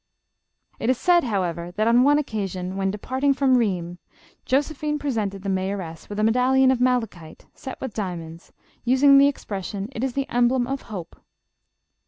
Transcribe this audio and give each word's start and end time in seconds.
254 0.79 0.87
JOSEPHINE. 0.87 0.89
It 0.89 0.89
is 0.89 0.97
said, 1.29 1.31
however, 1.31 1.71
that 1.73 1.87
on 1.87 2.01
one 2.01 2.17
occasion" 2.17 2.75
when 2.75 2.89
de 2.89 2.97
parting 2.97 3.35
from 3.35 3.55
Rheims, 3.55 3.99
Josephine 4.47 4.97
presented 4.97 5.43
the 5.43 5.47
mayo 5.49 5.75
ress 5.77 6.09
with 6.09 6.17
a 6.19 6.23
medallion 6.23 6.71
of 6.71 6.81
malachite, 6.81 7.45
set 7.53 7.79
with 7.79 7.93
diamonds, 7.93 8.51
using 8.83 9.19
the 9.19 9.27
expression, 9.27 9.89
'It 9.91 10.03
is 10.03 10.13
the 10.13 10.27
emblem 10.27 10.65
of 10.65 10.81
hope.' 10.89 11.21